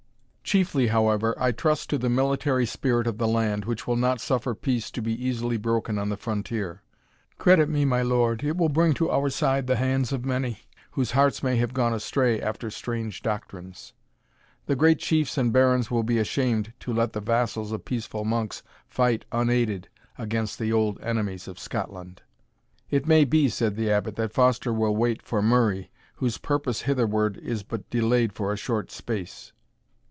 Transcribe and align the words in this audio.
Chiefly, 0.43 0.87
however, 0.87 1.33
I 1.39 1.53
trust 1.53 1.89
to 1.91 1.97
the 1.97 2.09
military 2.09 2.65
spirit 2.65 3.07
of 3.07 3.17
the 3.17 3.27
land, 3.27 3.63
which 3.63 3.87
will 3.87 3.95
not 3.95 4.19
suffer 4.19 4.53
peace 4.53 4.91
to 4.91 5.01
be 5.01 5.13
easily 5.13 5.55
broken 5.55 5.97
on 5.97 6.09
the 6.09 6.17
frontier. 6.17 6.81
Credit 7.37 7.69
me, 7.69 7.85
my 7.85 8.01
lord, 8.01 8.43
it 8.43 8.57
will 8.57 8.67
bring 8.67 8.93
to 8.95 9.09
our 9.09 9.29
side 9.29 9.65
the 9.65 9.77
hands 9.77 10.11
of 10.11 10.25
many, 10.25 10.59
whose 10.91 11.11
hearts 11.11 11.41
may 11.41 11.55
have 11.55 11.73
gone 11.73 11.93
astray 11.93 12.41
after 12.41 12.69
strange 12.69 13.21
doctrines. 13.21 13.93
The 14.65 14.75
great 14.75 14.99
chiefs 14.99 15.37
and 15.37 15.53
barons 15.53 15.89
will 15.89 16.03
be 16.03 16.17
ashamed 16.17 16.73
to 16.81 16.91
let 16.91 17.13
the 17.13 17.21
vassals 17.21 17.71
of 17.71 17.85
peaceful 17.85 18.25
monks 18.25 18.61
fight 18.89 19.23
unaided 19.31 19.87
against 20.17 20.59
the 20.59 20.73
old 20.73 20.99
enemies 20.99 21.47
of 21.47 21.59
Scotland." 21.59 22.23
"It 22.89 23.07
may 23.07 23.23
be," 23.23 23.47
said 23.47 23.77
the 23.77 23.89
Abbot, 23.89 24.17
"that 24.17 24.33
Foster 24.33 24.73
will 24.73 24.97
wait 24.97 25.21
for 25.21 25.41
Murray, 25.41 25.91
whose 26.15 26.37
purpose 26.37 26.81
hitherward 26.81 27.37
is 27.37 27.63
but 27.63 27.89
delayed 27.89 28.33
for 28.33 28.51
a 28.51 28.57
short 28.57 28.91
space." 28.91 29.53